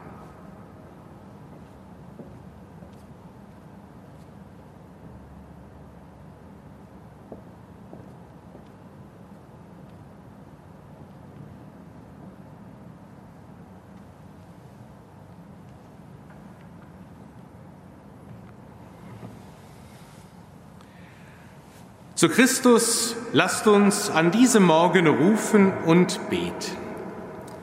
Zu 22.13 22.29
Christus 22.29 23.15
lasst 23.33 23.65
uns 23.65 24.11
an 24.11 24.29
diesem 24.29 24.61
Morgen 24.61 25.07
rufen 25.07 25.73
und 25.87 26.29
beten. 26.29 26.80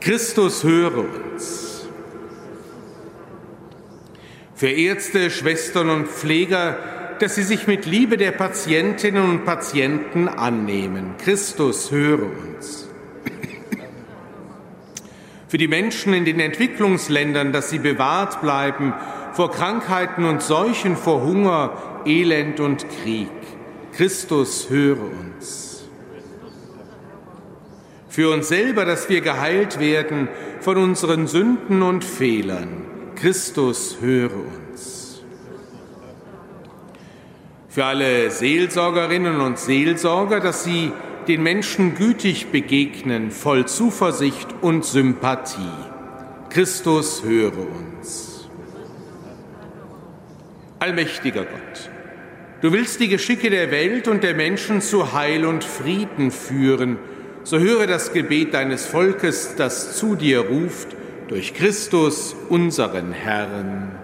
Christus 0.00 0.64
höre 0.64 0.98
uns. 0.98 1.87
Für 4.54 4.68
Ärzte, 4.70 5.30
Schwestern 5.30 5.90
und 5.90 6.08
Pfleger, 6.08 6.78
dass 7.20 7.34
sie 7.34 7.42
sich 7.42 7.66
mit 7.66 7.87
Liebe 7.87 8.16
der 8.16 8.32
Patientinnen 8.32 9.22
und 9.22 9.44
Patienten 9.44 10.28
annehmen. 10.28 11.14
Christus 11.18 11.90
höre 11.90 12.24
uns. 12.24 12.88
Für 15.48 15.58
die 15.58 15.68
Menschen 15.68 16.12
in 16.12 16.24
den 16.24 16.40
Entwicklungsländern, 16.40 17.52
dass 17.52 17.70
sie 17.70 17.78
bewahrt 17.78 18.40
bleiben 18.40 18.92
vor 19.32 19.50
Krankheiten 19.50 20.24
und 20.24 20.42
Seuchen, 20.42 20.96
vor 20.96 21.22
Hunger, 21.22 22.02
Elend 22.04 22.61
und 22.61 22.87
Krieg. 23.02 23.30
Christus, 23.92 24.68
höre 24.68 25.00
uns. 25.00 25.67
Für 28.18 28.31
uns 28.31 28.48
selber, 28.48 28.85
dass 28.85 29.09
wir 29.09 29.20
geheilt 29.20 29.78
werden 29.78 30.26
von 30.59 30.76
unseren 30.76 31.28
Sünden 31.28 31.83
und 31.83 32.04
Fehlern. 32.04 32.85
Christus, 33.14 33.98
höre 34.00 34.33
uns. 34.35 35.22
Für 37.68 37.85
alle 37.85 38.33
Seelsorgerinnen 38.33 39.40
und 39.40 39.61
Seelsorger, 39.61 40.40
dass 40.40 40.64
sie 40.64 40.90
den 41.28 41.44
Menschen 41.44 41.94
gütig 41.94 42.48
begegnen, 42.50 43.31
voll 43.31 43.66
Zuversicht 43.66 44.48
und 44.62 44.85
Sympathie. 44.85 45.70
Christus, 46.50 47.22
höre 47.22 47.57
uns. 47.57 48.48
Allmächtiger 50.81 51.44
Gott, 51.44 51.90
Du 52.62 52.72
willst 52.72 52.98
die 52.98 53.07
Geschicke 53.07 53.50
der 53.50 53.70
Welt 53.70 54.09
und 54.09 54.24
der 54.24 54.35
Menschen 54.35 54.81
zu 54.81 55.12
Heil 55.12 55.44
und 55.44 55.62
Frieden 55.62 56.33
führen. 56.33 56.98
So 57.44 57.59
höre 57.59 57.87
das 57.87 58.12
Gebet 58.12 58.55
deines 58.55 58.87
Volkes, 58.87 59.55
das 59.57 59.96
zu 59.96 60.14
dir 60.16 60.40
ruft, 60.40 60.88
durch 61.29 61.55
Christus, 61.55 62.35
unseren 62.48 63.12
Herrn. 63.12 63.97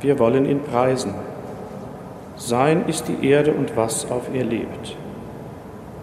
Wir 0.00 0.18
wollen 0.18 0.46
ihn 0.46 0.62
preisen. 0.62 1.14
Sein 2.36 2.86
ist 2.86 3.06
die 3.08 3.26
Erde 3.28 3.52
und 3.52 3.76
was 3.76 4.10
auf 4.10 4.30
ihr 4.32 4.44
lebt. 4.44 4.96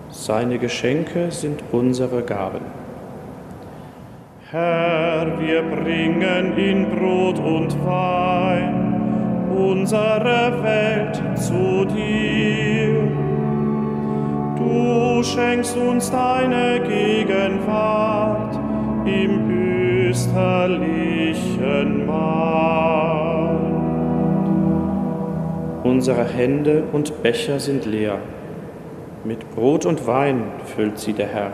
Seine 0.10 0.60
Geschenke 0.60 1.32
sind 1.32 1.64
unsere 1.72 2.22
Gaben. 2.22 2.62
Herr, 4.52 5.40
wir 5.40 5.62
bringen 5.64 6.58
in 6.58 6.90
Brot 6.90 7.40
und 7.40 7.76
Wein 7.86 8.88
unsere 9.58 10.64
Welt 10.64 11.22
zu 11.36 11.86
dir. 11.86 13.08
Du 14.58 15.24
schenkst 15.24 15.76
uns 15.76 16.12
deine 16.12 16.80
Gegenwart 16.82 18.56
im 19.06 19.50
österlichen 20.08 22.06
Mahl. 22.06 23.07
Unsere 25.88 26.26
Hände 26.26 26.84
und 26.92 27.24
Becher 27.24 27.62
sind 27.62 27.86
leer. 27.86 28.18
Mit 29.24 29.56
Brot 29.56 29.86
und 29.86 30.06
Wein 30.06 30.44
füllt 30.66 31.00
sie 31.00 31.14
der 31.14 31.28
Herr. 31.28 31.52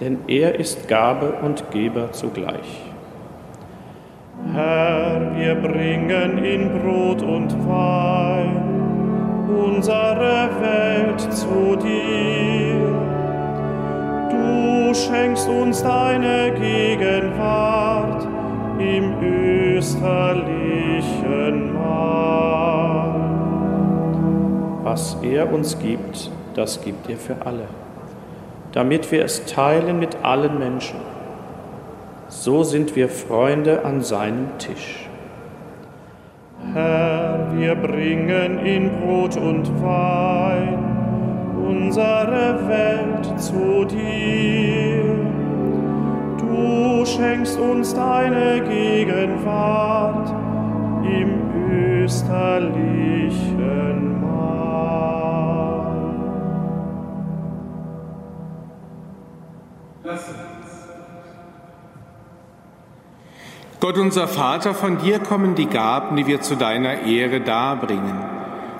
Denn 0.00 0.18
er 0.28 0.60
ist 0.60 0.86
Gabe 0.86 1.32
und 1.42 1.70
Geber 1.70 2.12
zugleich. 2.12 2.82
Herr, 4.52 5.32
wir 5.34 5.54
bringen 5.54 6.44
in 6.44 6.78
Brot 6.78 7.22
und 7.22 7.52
Wein 7.66 8.64
zu 11.30 11.76
dir. 11.76 12.74
Du 14.30 14.94
schenkst 14.94 15.48
uns 15.48 15.82
deine 15.82 16.52
Gegenwart 16.52 18.26
im 18.78 19.18
österlichen 19.74 21.74
Mahl. 21.74 23.20
Was 24.84 25.18
er 25.22 25.52
uns 25.52 25.78
gibt, 25.78 26.30
das 26.54 26.80
gibt 26.82 27.10
er 27.10 27.16
für 27.16 27.36
alle, 27.44 27.66
damit 28.72 29.10
wir 29.10 29.24
es 29.24 29.44
teilen 29.46 29.98
mit 29.98 30.18
allen 30.22 30.58
Menschen. 30.58 30.98
So 32.28 32.62
sind 32.62 32.94
wir 32.96 33.08
Freunde 33.08 33.84
an 33.84 34.02
seinem 34.02 34.58
Tisch. 34.58 35.08
Herr, 36.72 37.52
wir 37.56 37.74
bringen 37.74 38.60
in 38.60 38.90
Brot 39.00 39.36
und 39.36 39.68
Wein 39.82 40.78
unsere 41.66 42.68
Welt 42.68 43.40
zu 43.40 43.84
dir. 43.84 45.43
Du 46.54 47.04
schenkst 47.04 47.58
uns 47.58 47.92
deine 47.94 48.62
Gegenwart 48.62 50.32
im 51.04 52.02
österlichen 52.02 54.20
Mahl. 54.20 56.14
Gott 63.80 63.98
unser 63.98 64.28
Vater, 64.28 64.74
von 64.74 64.98
dir 64.98 65.18
kommen 65.18 65.56
die 65.56 65.66
Gaben, 65.66 66.14
die 66.14 66.28
wir 66.28 66.40
zu 66.40 66.54
deiner 66.54 67.02
Ehre 67.02 67.40
darbringen. 67.40 68.14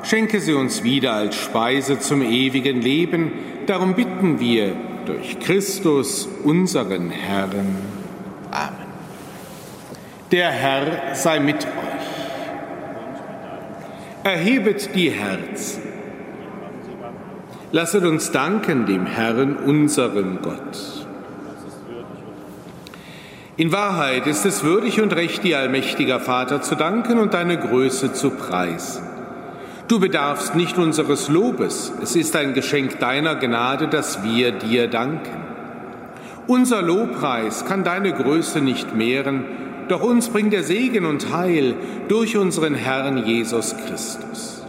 Schenke 0.04 0.40
sie 0.40 0.54
uns 0.54 0.84
wieder 0.84 1.14
als 1.14 1.34
Speise 1.34 1.98
zum 1.98 2.22
ewigen 2.22 2.80
Leben. 2.80 3.32
Darum 3.66 3.94
bitten 3.94 4.38
wir 4.38 4.76
durch 5.06 5.38
Christus, 5.38 6.28
unseren 6.44 7.10
Herrn. 7.10 7.76
Amen. 8.50 8.84
Der 10.32 10.50
Herr 10.50 11.14
sei 11.14 11.40
mit 11.40 11.64
euch. 11.64 11.70
Erhebet 14.24 14.94
die 14.94 15.10
Herzen. 15.10 15.82
Lasset 17.72 18.04
uns 18.04 18.30
danken 18.30 18.86
dem 18.86 19.06
Herrn, 19.06 19.56
unserem 19.56 20.40
Gott. 20.42 21.06
In 23.56 23.70
Wahrheit 23.70 24.26
ist 24.26 24.44
es 24.44 24.64
würdig 24.64 25.00
und 25.00 25.12
recht, 25.12 25.44
dir, 25.44 25.58
allmächtiger 25.58 26.18
Vater, 26.18 26.62
zu 26.62 26.74
danken 26.74 27.18
und 27.18 27.34
deine 27.34 27.58
Größe 27.58 28.12
zu 28.12 28.30
preisen. 28.30 29.13
Du 29.86 30.00
bedarfst 30.00 30.56
nicht 30.56 30.78
unseres 30.78 31.28
Lobes, 31.28 31.92
es 32.02 32.16
ist 32.16 32.34
ein 32.36 32.54
Geschenk 32.54 32.98
deiner 33.00 33.34
Gnade, 33.34 33.86
dass 33.86 34.24
wir 34.24 34.52
dir 34.52 34.88
danken. 34.88 35.44
Unser 36.46 36.80
Lobpreis 36.80 37.66
kann 37.66 37.84
deine 37.84 38.12
Größe 38.12 38.62
nicht 38.62 38.94
mehren, 38.94 39.44
doch 39.88 40.02
uns 40.02 40.30
bringt 40.30 40.54
der 40.54 40.62
Segen 40.62 41.04
und 41.04 41.32
Heil 41.32 41.74
durch 42.08 42.36
unseren 42.38 42.74
Herrn 42.74 43.26
Jesus 43.26 43.76
Christus. 43.86 44.64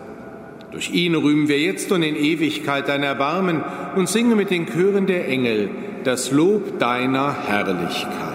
Durch 0.72 0.92
ihn 0.92 1.16
rühmen 1.16 1.48
wir 1.48 1.60
jetzt 1.60 1.94
und 1.94 2.04
in 2.04 2.18
Ewigkeit 2.18 2.90
dein 2.90 3.04
Erbarmen 3.04 3.64
und 3.96 4.10
singen 4.10 4.36
mit 4.36 4.50
den 4.50 4.66
Chören 4.66 5.06
der 5.06 5.30
Engel 5.30 5.70
das 6.04 6.32
Lob 6.32 6.78
deiner 6.80 7.34
Herrlichkeit. 7.48 8.35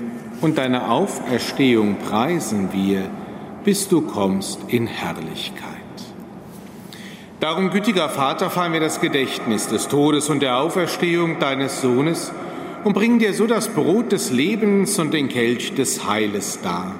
und 0.41 0.57
deine 0.57 0.89
Auferstehung 0.89 1.97
preisen 1.97 2.69
wir, 2.73 3.09
bis 3.63 3.87
du 3.87 4.01
kommst 4.01 4.59
in 4.67 4.87
Herrlichkeit. 4.87 5.67
Darum, 7.39 7.69
gütiger 7.69 8.09
Vater, 8.09 8.49
feiern 8.49 8.73
wir 8.73 8.79
das 8.79 9.01
Gedächtnis 9.01 9.67
des 9.67 9.87
Todes 9.87 10.29
und 10.29 10.41
der 10.41 10.57
Auferstehung 10.57 11.39
deines 11.39 11.81
Sohnes 11.81 12.31
und 12.83 12.93
bringen 12.93 13.19
dir 13.19 13.33
so 13.33 13.47
das 13.47 13.69
Brot 13.69 14.11
des 14.11 14.31
Lebens 14.31 14.99
und 14.99 15.13
den 15.13 15.29
Kelch 15.29 15.73
des 15.73 16.07
Heiles 16.07 16.59
dar. 16.61 16.95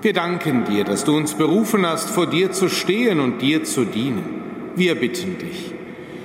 Wir 0.00 0.12
danken 0.12 0.64
dir, 0.64 0.84
dass 0.84 1.04
du 1.04 1.16
uns 1.16 1.34
berufen 1.34 1.86
hast, 1.86 2.10
vor 2.10 2.26
dir 2.26 2.52
zu 2.52 2.68
stehen 2.68 3.20
und 3.20 3.40
dir 3.40 3.64
zu 3.64 3.84
dienen. 3.84 4.42
Wir 4.74 4.94
bitten 4.94 5.38
dich 5.38 5.71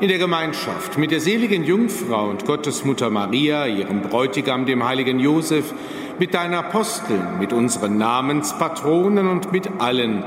in 0.00 0.08
der 0.08 0.18
Gemeinschaft 0.18 0.96
mit 0.96 1.10
der 1.10 1.20
seligen 1.20 1.64
Jungfrau 1.64 2.28
und 2.28 2.44
Gottesmutter 2.44 3.10
Maria, 3.10 3.66
ihrem 3.66 4.02
Bräutigam, 4.02 4.64
dem 4.64 4.84
heiligen 4.84 5.18
Josef, 5.18 5.74
mit 6.20 6.34
deinen 6.34 6.54
Aposteln, 6.54 7.38
mit 7.40 7.52
unseren 7.52 7.98
Namenspatronen 7.98 9.28
und 9.28 9.50
mit 9.50 9.68
allen, 9.80 10.22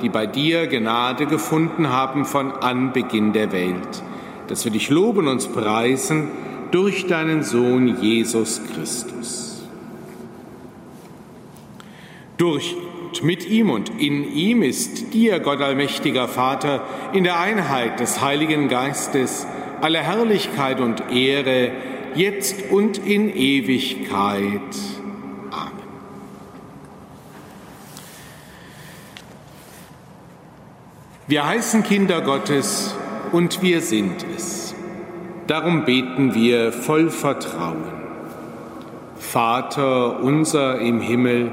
die 0.00 0.08
bei 0.08 0.26
dir 0.26 0.68
Gnade 0.68 1.26
gefunden 1.26 1.88
haben 1.88 2.24
von 2.24 2.52
Anbeginn 2.52 3.32
der 3.32 3.50
Welt, 3.50 4.02
dass 4.46 4.64
wir 4.64 4.72
dich 4.72 4.90
loben 4.90 5.26
und 5.26 5.52
preisen 5.52 6.28
durch 6.70 7.06
deinen 7.06 7.42
Sohn 7.42 8.00
Jesus 8.00 8.60
Christus. 8.72 9.64
Durch 12.36 12.76
und 13.06 13.22
mit 13.22 13.48
ihm 13.48 13.70
und 13.70 14.00
in 14.00 14.34
ihm 14.34 14.62
ist 14.62 15.14
dir, 15.14 15.38
Gott 15.38 15.60
allmächtiger 15.60 16.26
Vater, 16.26 16.82
in 17.12 17.22
der 17.22 17.38
Einheit 17.38 18.00
des 18.00 18.20
Heiligen 18.20 18.68
Geistes 18.68 19.46
alle 19.80 19.98
Herrlichkeit 19.98 20.80
und 20.80 21.12
Ehre, 21.12 21.70
jetzt 22.14 22.70
und 22.70 22.98
in 22.98 23.28
Ewigkeit. 23.28 24.60
Amen. 25.50 25.72
Wir 31.28 31.46
heißen 31.46 31.84
Kinder 31.84 32.22
Gottes 32.22 32.96
und 33.30 33.62
wir 33.62 33.82
sind 33.82 34.26
es. 34.34 34.74
Darum 35.46 35.84
beten 35.84 36.34
wir 36.34 36.72
voll 36.72 37.10
Vertrauen. 37.10 37.84
Vater 39.16 40.20
unser 40.22 40.80
im 40.80 41.00
Himmel, 41.00 41.52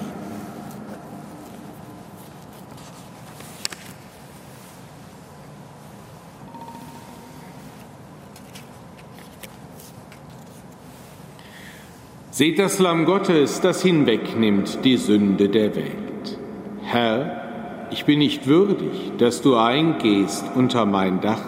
Seht 12.41 12.57
das 12.57 12.79
Lamm 12.79 13.05
Gottes, 13.05 13.61
das 13.61 13.83
hinwegnimmt 13.83 14.83
die 14.83 14.97
Sünde 14.97 15.47
der 15.47 15.75
Welt. 15.75 16.39
Herr, 16.81 17.87
ich 17.91 18.05
bin 18.05 18.17
nicht 18.17 18.47
würdig, 18.47 19.11
dass 19.19 19.43
du 19.43 19.57
eingehst 19.57 20.43
unter 20.55 20.87
mein 20.87 21.21
Dach, 21.21 21.43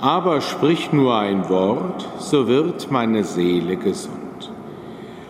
aber 0.00 0.40
sprich 0.40 0.92
nur 0.92 1.16
ein 1.16 1.48
Wort, 1.48 2.04
so 2.18 2.48
wird 2.48 2.90
meine 2.90 3.22
Seele 3.22 3.76
gesund. 3.76 4.50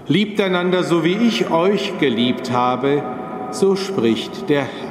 Liebt 0.06 0.40
einander 0.40 0.82
so 0.82 1.04
wie 1.04 1.18
ich 1.18 1.50
euch 1.50 1.98
geliebt 1.98 2.50
habe, 2.50 3.02
so 3.50 3.76
spricht 3.76 4.48
der 4.48 4.62
Herr. 4.62 4.87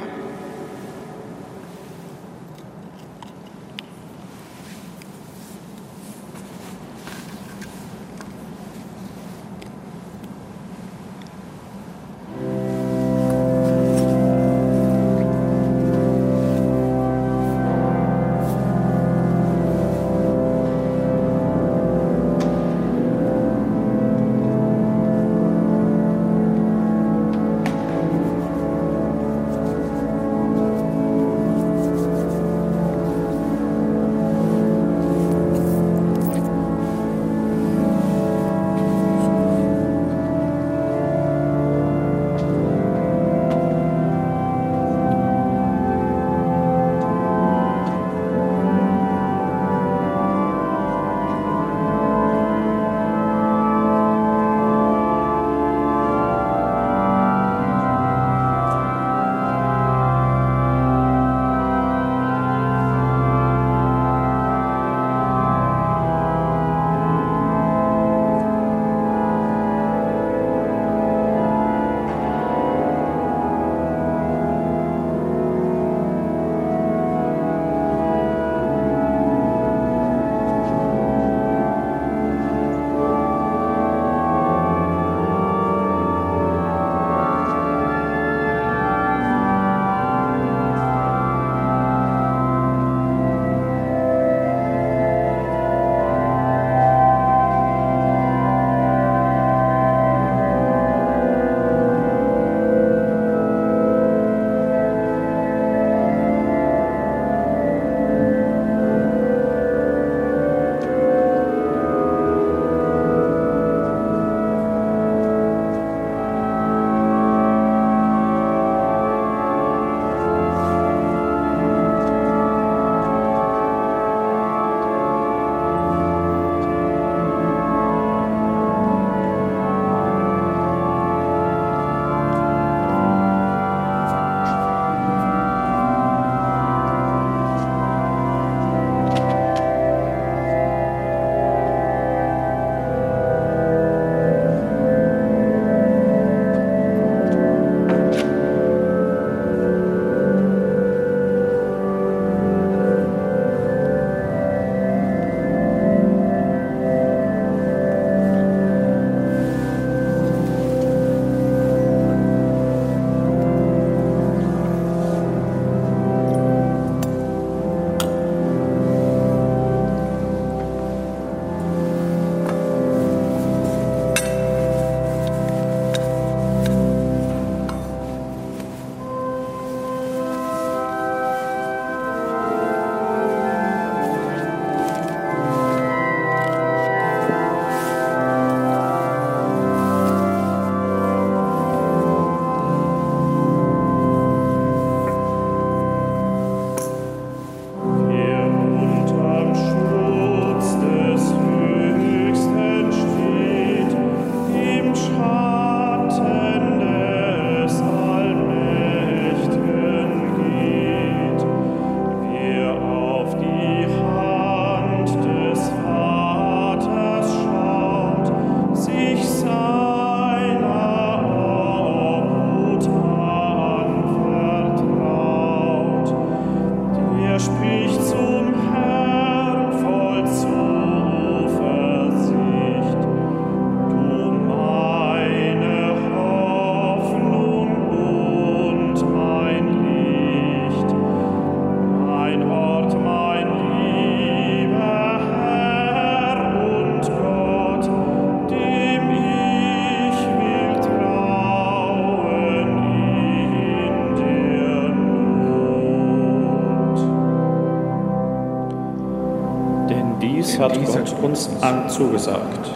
Uns 261.28 261.48
an 261.60 261.88
zugesagt. 261.88 262.70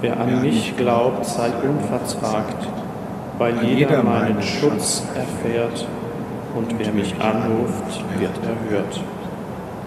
Wer 0.00 0.18
an 0.20 0.42
mich 0.42 0.76
glaubt, 0.76 1.24
sei 1.24 1.50
unverzagt, 1.62 2.68
weil 3.38 3.62
jeder 3.64 4.02
meinen 4.02 4.42
Schutz 4.42 5.02
erfährt 5.14 5.86
und 6.54 6.78
wer 6.78 6.92
mich 6.92 7.14
anruft, 7.20 8.04
wird 8.18 8.36
erhört. 8.42 9.00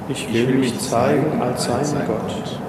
Ich 0.07 0.33
will 0.33 0.55
mich 0.55 0.79
zeigen 0.79 1.41
als 1.41 1.65
sein 1.65 2.01
Gott. 2.07 2.59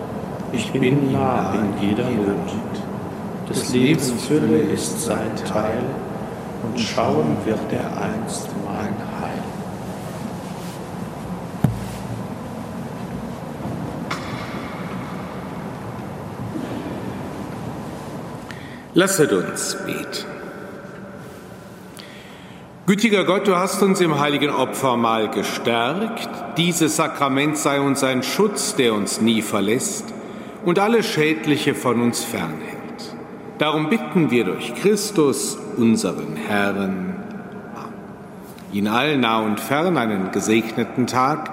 Ich 0.53 0.70
bin 0.72 1.12
nah 1.12 1.55
in 1.55 1.89
jeder 1.89 2.05
Not. 2.05 3.49
Des 3.49 3.72
Lebens 3.72 4.12
Fülle 4.26 4.59
ist 4.59 5.03
sein 5.03 5.31
Teil 5.49 5.83
und 6.62 6.78
schauen 6.78 7.37
wird 7.45 7.72
er 7.72 8.03
einst 8.03 8.49
mein 8.66 8.95
Heil. 9.20 9.43
Lasset 18.95 19.32
uns 19.32 19.76
beten. 19.86 20.26
Gütiger 22.86 23.24
Gott, 23.24 23.47
du 23.47 23.57
hast 23.57 23.82
uns 23.84 24.01
im 24.01 24.18
heiligen 24.18 24.51
Opfermahl 24.51 25.30
gestärkt. 25.30 26.28
Dieses 26.57 26.97
Sakrament 26.97 27.57
sei 27.57 27.80
uns 27.80 28.03
ein 28.03 28.24
Schutz, 28.24 28.74
der 28.74 28.95
uns 28.95 29.20
nie 29.20 29.43
verlässt 29.43 30.12
und 30.64 30.80
alles 30.80 31.07
Schädliche 31.07 31.76
von 31.76 32.01
uns 32.01 32.24
fernhält. 32.24 33.14
Darum 33.59 33.91
bitten 33.91 34.32
wir 34.32 34.43
durch 34.45 34.74
Christus, 34.74 35.57
unseren 35.76 36.34
Herrn. 36.34 37.14
Ihnen 38.72 38.88
allen 38.88 39.20
nah 39.20 39.38
und 39.38 39.61
fern 39.61 39.99
einen 39.99 40.32
gesegneten 40.32 41.07
Tag 41.07 41.51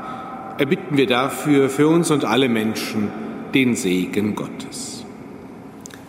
erbitten 0.58 0.98
wir 0.98 1.06
dafür 1.06 1.70
für 1.70 1.88
uns 1.88 2.10
und 2.10 2.26
alle 2.26 2.50
Menschen 2.50 3.10
den 3.54 3.76
Segen 3.76 4.34
Gottes. 4.34 4.97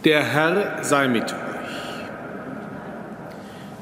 Der 0.05 0.23
Herr 0.23 0.85
sei 0.85 1.09
mit 1.09 1.25
euch. 1.25 1.39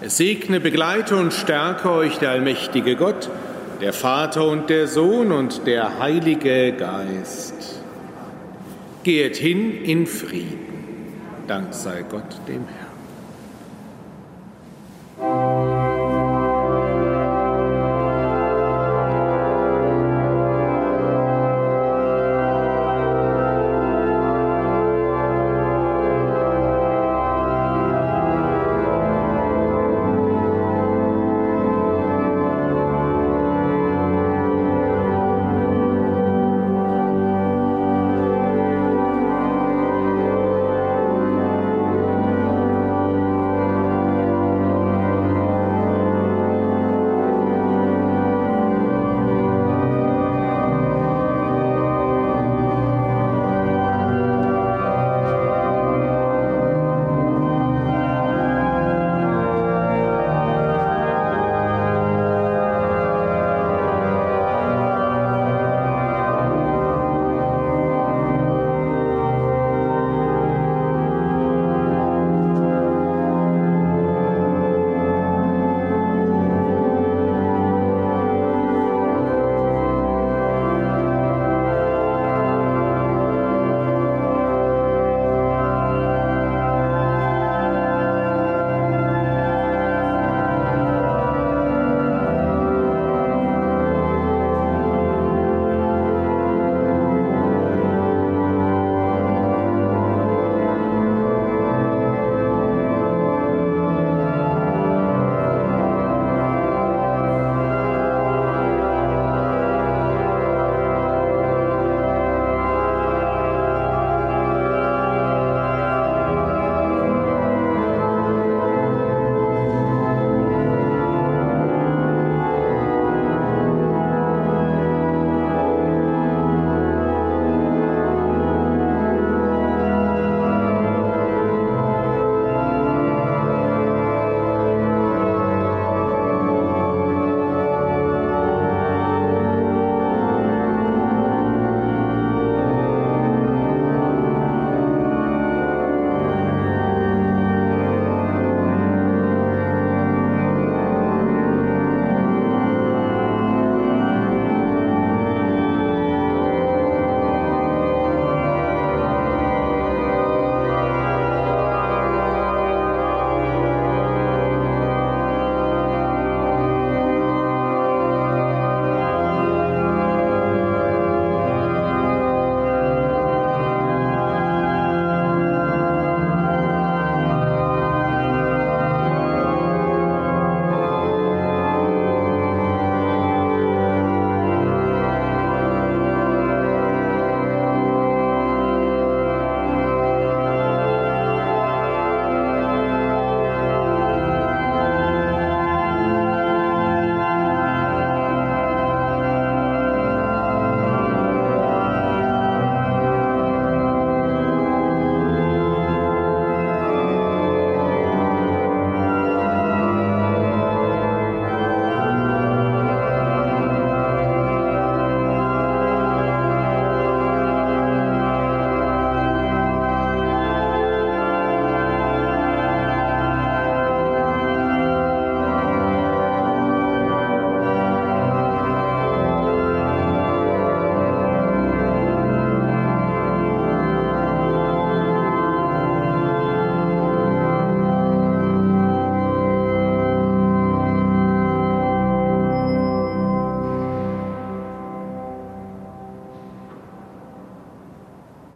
Es 0.01 0.17
segne, 0.17 0.61
begleite 0.61 1.17
und 1.17 1.33
stärke 1.33 1.91
euch 1.91 2.19
der 2.19 2.31
allmächtige 2.31 2.97
Gott, 2.97 3.29
der 3.83 3.93
Vater 3.93 4.47
und 4.47 4.71
der 4.71 4.87
Sohn 4.89 5.31
und 5.31 5.67
der 5.67 5.99
Heilige 5.99 6.73
Geist. 6.73 7.83
Geht 9.03 9.37
hin 9.37 9.85
in 9.85 10.07
Frieden. 10.07 11.45
Dank 11.47 11.75
sei 11.75 12.03
Gott 12.09 12.41
dem 12.49 12.67
Herrn. 12.67 12.86